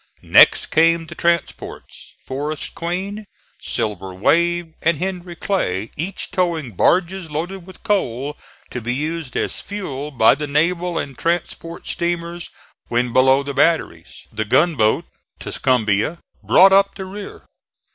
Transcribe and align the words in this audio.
Next 0.23 0.71
came 0.71 1.05
the 1.05 1.13
transports 1.13 2.15
Forest 2.25 2.73
Queen, 2.73 3.27
Silver 3.61 4.15
Wave 4.15 4.73
and 4.81 4.97
Henry 4.97 5.35
Clay, 5.35 5.91
each 5.95 6.31
towing 6.31 6.71
barges 6.71 7.29
loaded 7.29 7.67
with 7.67 7.83
coal 7.83 8.35
to 8.71 8.81
be 8.81 8.95
used 8.95 9.37
as 9.37 9.59
fuel 9.61 10.09
by 10.09 10.33
the 10.33 10.47
naval 10.47 10.97
and 10.97 11.15
transport 11.15 11.85
steamers 11.87 12.49
when 12.87 13.13
below 13.13 13.43
the 13.43 13.53
batteries. 13.53 14.25
The 14.33 14.43
gunboat 14.45 15.05
Tuscumbia 15.39 16.17
brought 16.41 16.73
up 16.73 16.95
the 16.95 17.05
rear. 17.05 17.45